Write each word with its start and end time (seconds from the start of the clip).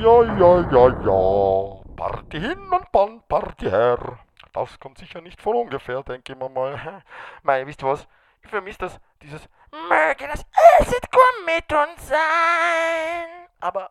Ja, 0.00 0.22
ja, 0.22 0.60
ja, 0.72 0.88
ja. 1.04 1.94
Party 1.94 2.40
hin 2.40 2.58
und 2.72 3.28
Party 3.28 3.68
her. 3.68 4.18
Das 4.54 4.80
kommt 4.80 4.96
sicher 4.96 5.20
nicht 5.20 5.42
von 5.42 5.54
ungefähr, 5.56 6.02
denke 6.02 6.32
ich 6.32 6.38
mir 6.38 6.48
mal. 6.48 7.02
Mei, 7.42 7.66
wisst 7.66 7.82
ihr 7.82 7.88
was? 7.88 8.08
Ich 8.42 8.48
vermisse 8.48 8.78
das, 8.78 8.98
dieses 9.20 9.46
Möge 9.70 10.26
das 10.26 10.46
Acid-Core 10.78 11.44
mit 11.44 11.70
uns 11.70 12.08
sein. 12.08 13.48
Aber 13.60 13.90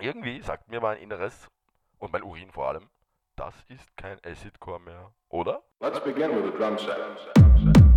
irgendwie 0.00 0.40
sagt 0.40 0.68
mir 0.68 0.80
mein 0.80 0.98
Inneres 0.98 1.48
und 1.98 2.12
mein 2.12 2.24
Urin 2.24 2.50
vor 2.50 2.66
allem, 2.66 2.90
das 3.36 3.54
ist 3.68 3.96
kein 3.96 4.18
Acid-Core 4.24 4.80
mehr, 4.80 5.12
oder? 5.28 5.62
Let's 5.78 6.00
begin 6.00 6.30
with 6.32 6.52
a 6.52 6.58
drum 6.58 6.76
set. 6.76 7.87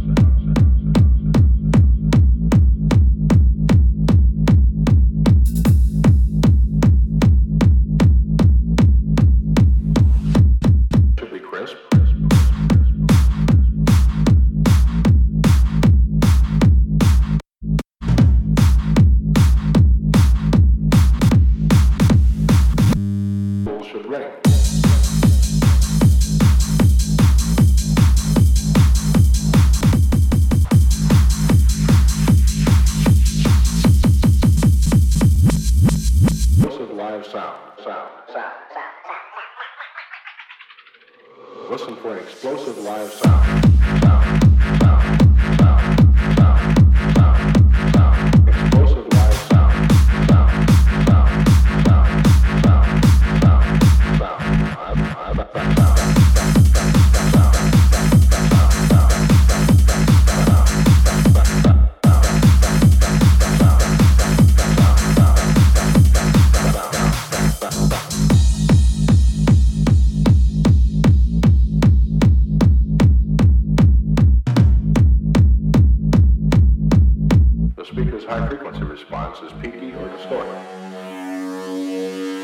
Frequency 78.52 78.84
response 78.84 79.40
is 79.40 79.54
peaky 79.62 79.94
or 79.94 80.10
distorted. 80.10 82.41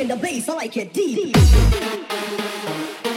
liking 0.00 0.16
the 0.16 0.22
bass, 0.22 0.48
I 0.48 0.54
like 0.54 0.76
it 0.76 0.92
deep. 0.92 1.34
deep. 1.34 3.09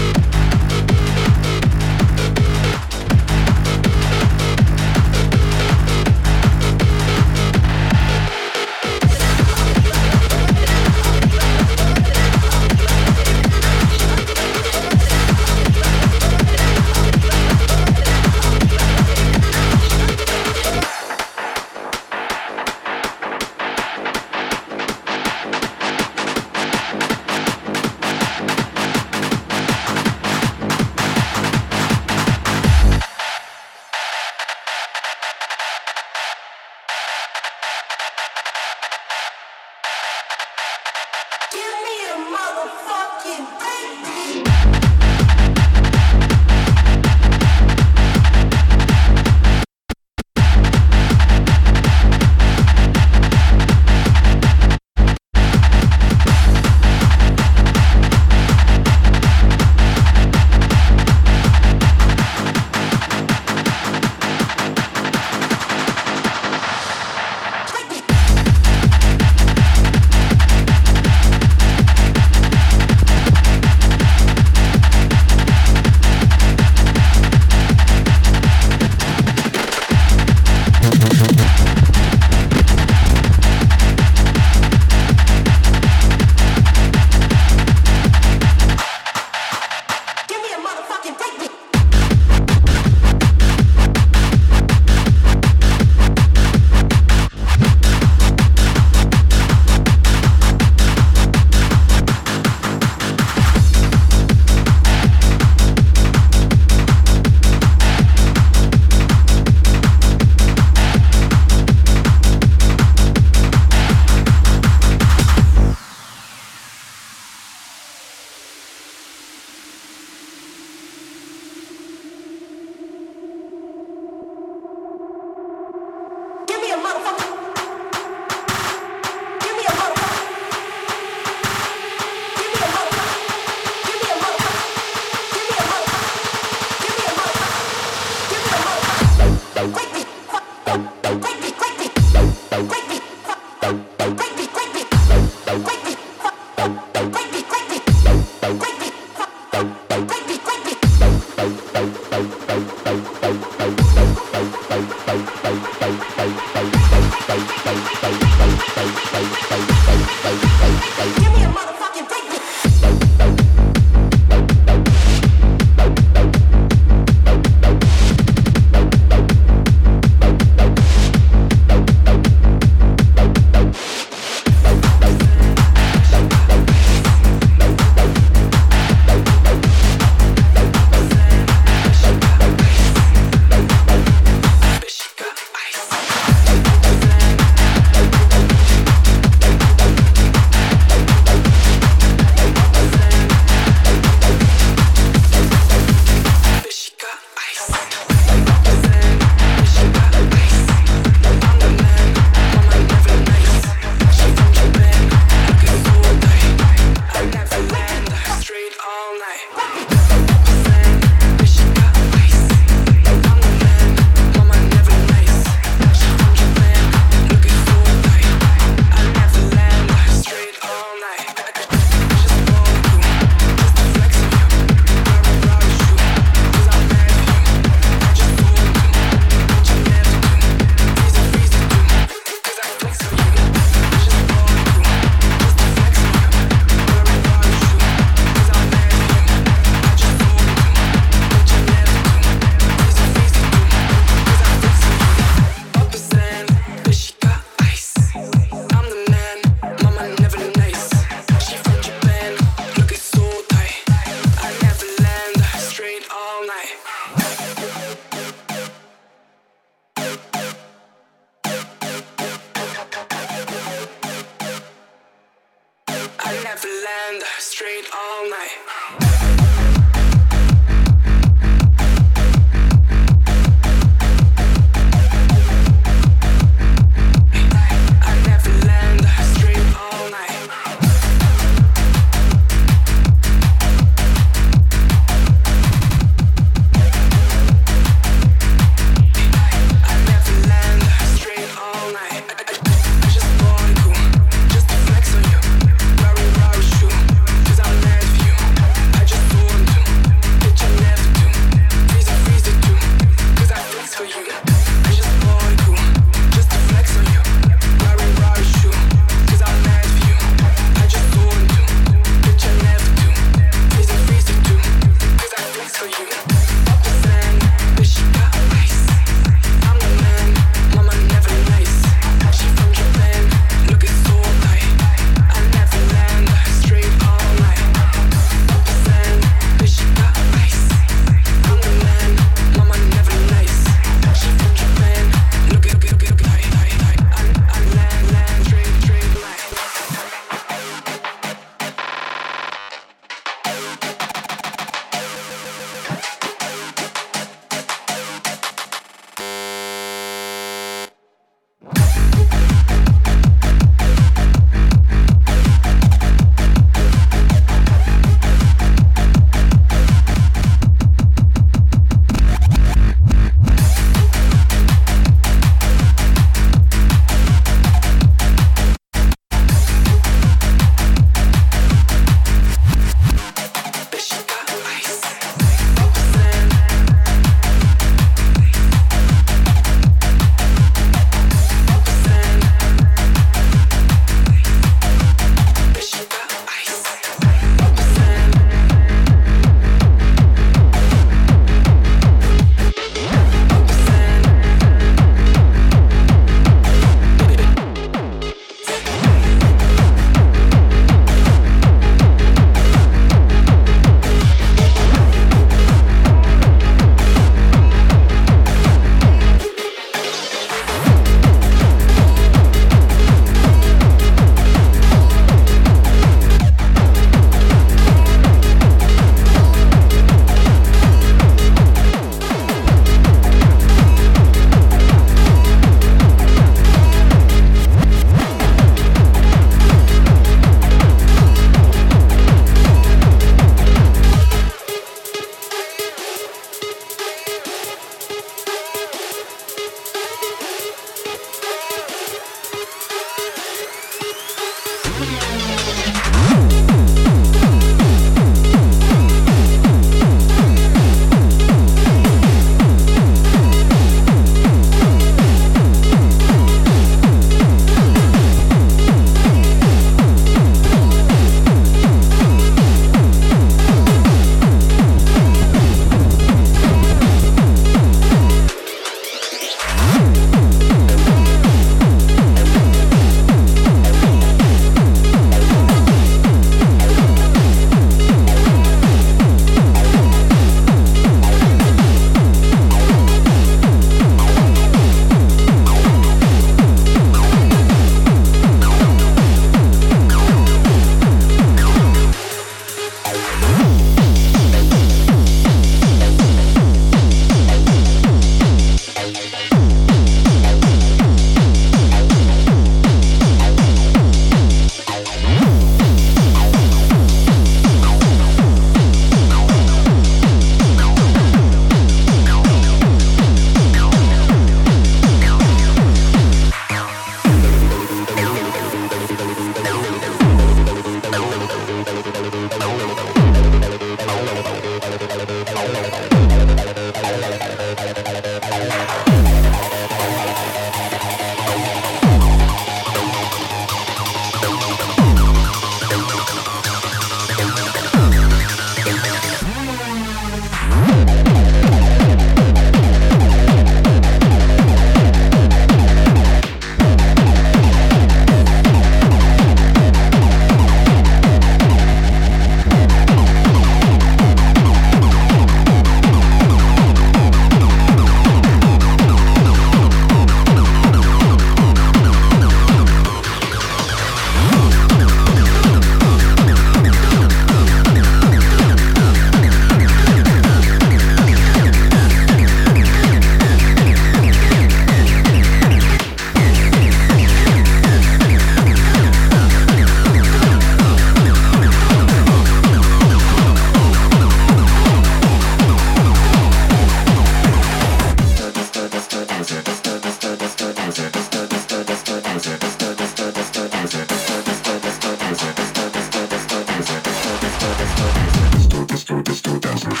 dance, 599.19 600.00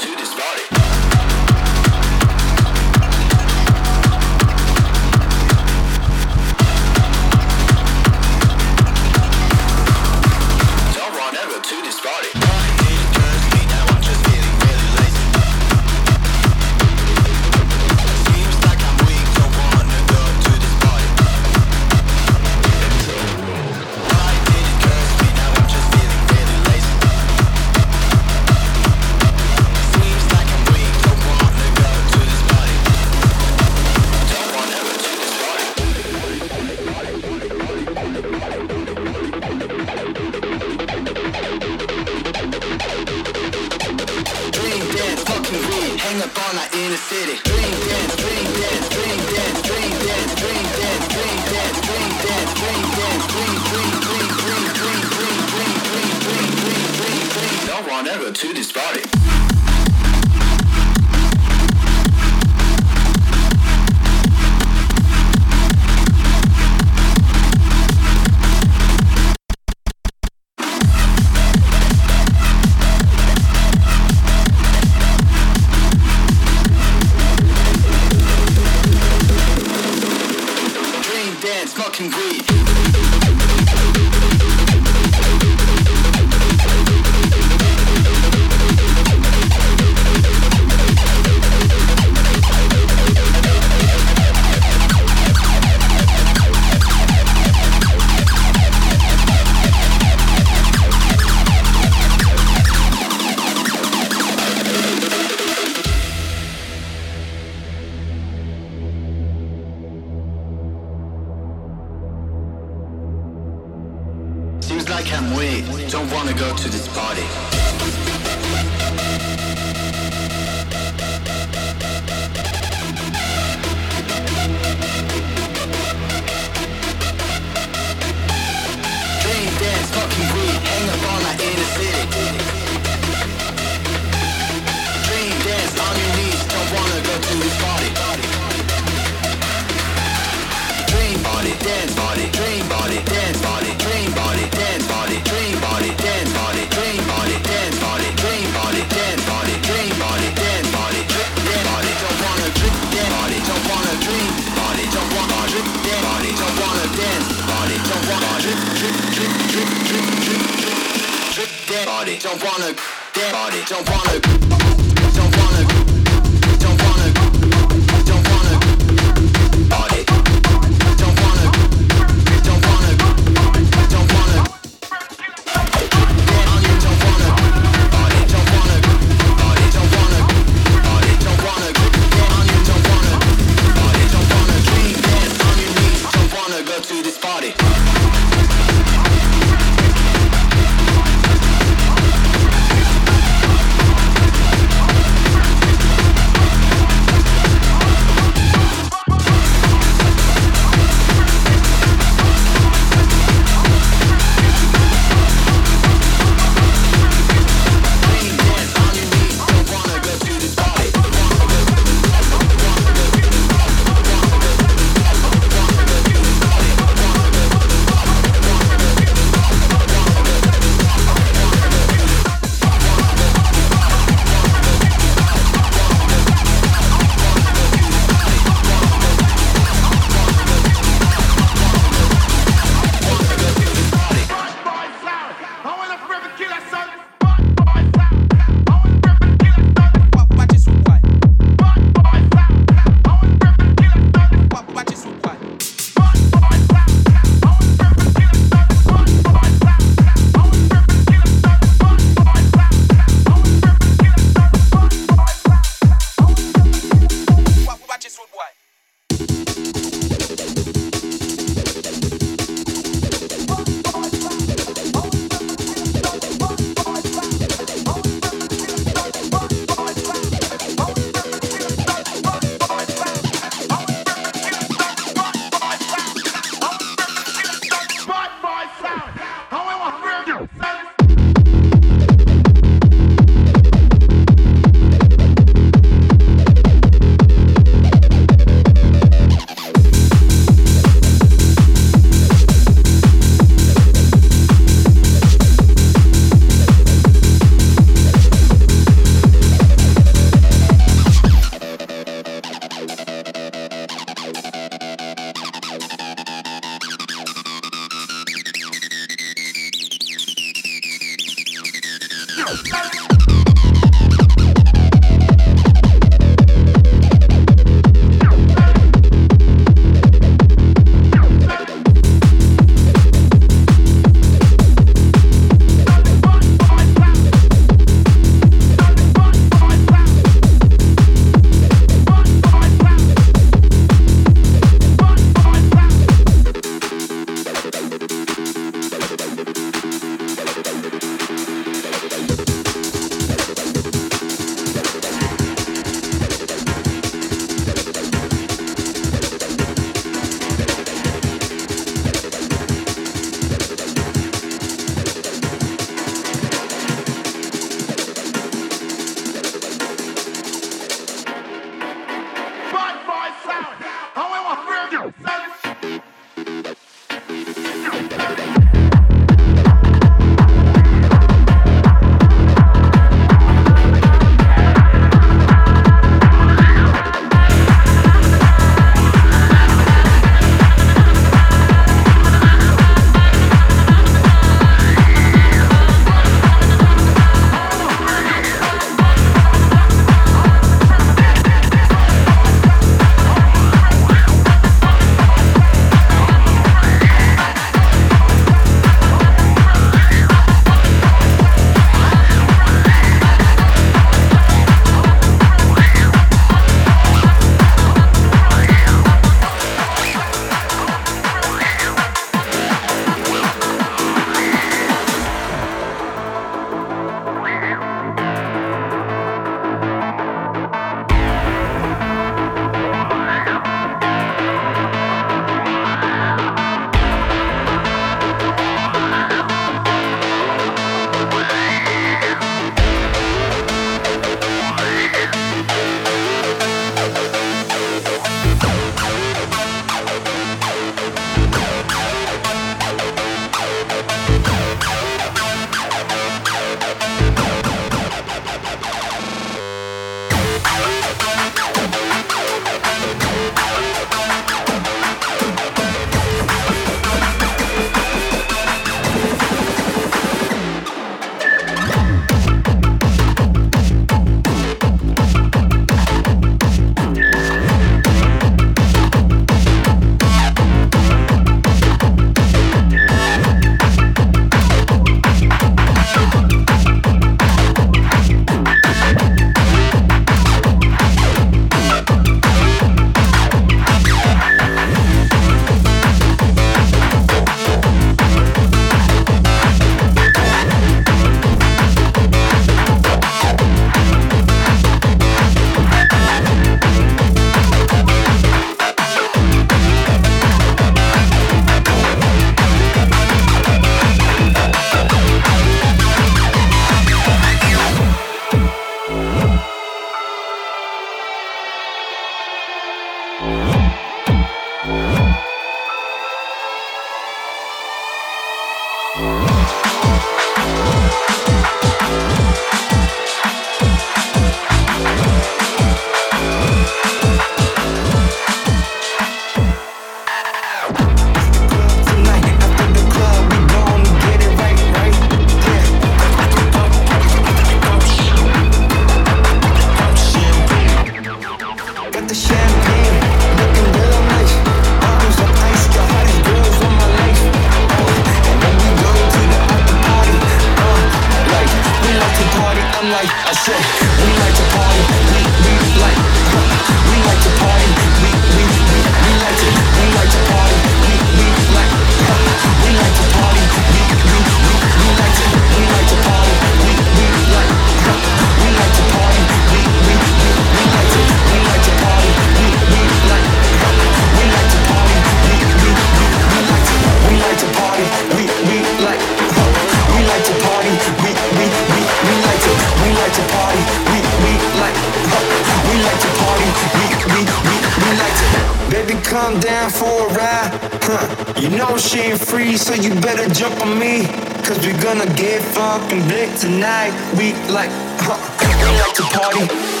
so 592.77 592.93
you 592.93 593.13
better 593.21 593.47
jump 593.53 593.79
on 593.81 593.99
me. 593.99 594.25
Cause 594.63 594.85
we're 594.85 595.01
gonna 595.01 595.25
get 595.35 595.61
fucking 595.73 596.27
lit 596.27 596.57
tonight. 596.57 597.11
We 597.37 597.53
like, 597.71 597.89
huh, 598.19 598.37
we 598.61 598.97
like 598.99 599.15
to 599.15 599.23
party. 599.23 600.00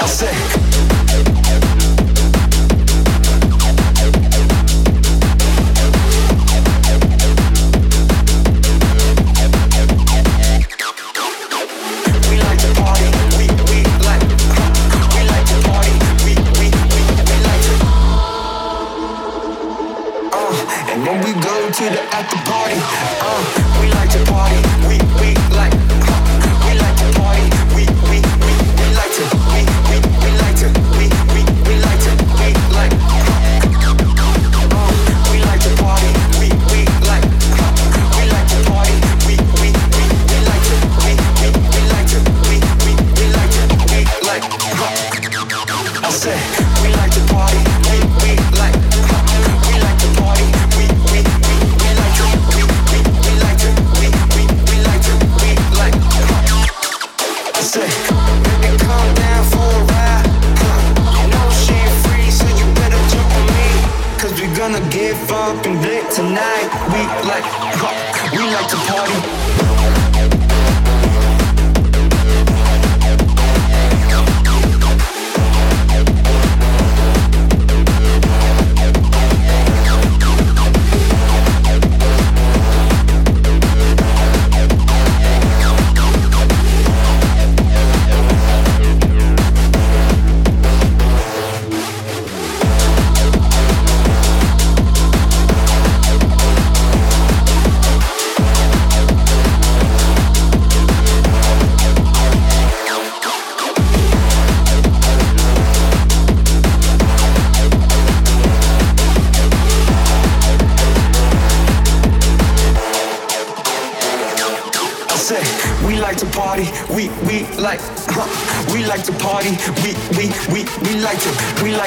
I 0.00 0.06
said. 0.06 0.37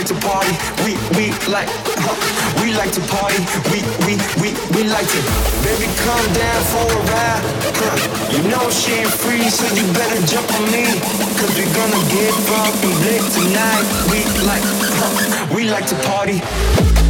like 0.01 0.17
to 0.17 0.27
party. 0.27 0.57
We 0.81 0.97
we 1.13 1.29
like 1.45 1.69
huh. 1.69 2.17
we 2.61 2.73
like 2.73 2.91
to 2.93 3.01
party. 3.05 3.37
We 3.69 3.85
we 4.01 4.17
we 4.41 4.49
we 4.73 4.89
like 4.89 5.05
to. 5.05 5.21
Baby, 5.61 5.85
come 6.01 6.25
down 6.33 6.61
for 6.73 6.89
a 6.89 7.01
ride. 7.13 7.43
Huh. 7.77 8.33
You 8.33 8.41
know 8.49 8.65
she 8.71 8.93
ain't 8.93 9.11
free, 9.11 9.45
so 9.49 9.61
you 9.77 9.85
better 9.93 10.17
jump 10.25 10.49
on 10.57 10.65
me. 10.71 10.85
Cause 11.37 11.53
we're 11.53 11.69
gonna 11.77 12.01
get 12.09 12.33
fucking 12.49 12.97
lit 13.05 13.21
tonight. 13.29 13.85
We 14.09 14.25
like 14.41 14.65
huh. 14.65 15.53
we 15.55 15.69
like 15.69 15.85
to 15.85 15.95
party. 16.09 17.00